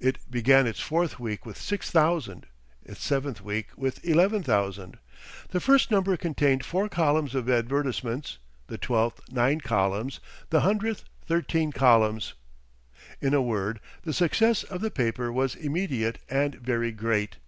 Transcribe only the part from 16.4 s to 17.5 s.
very great.